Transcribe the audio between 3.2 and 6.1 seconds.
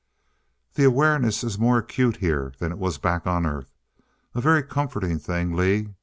on Earth. A very comforting thing, Lee.